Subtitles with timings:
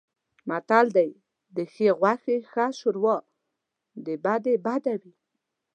[0.49, 1.11] متل دی:
[1.55, 3.15] د ښې غوښې ښه شوروا
[4.05, 5.13] د بدې بده وي.